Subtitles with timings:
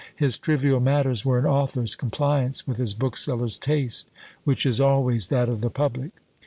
[0.15, 4.09] His trivial matters were an author's compliance with his bookseller's taste,
[4.45, 6.09] which is always that of the public.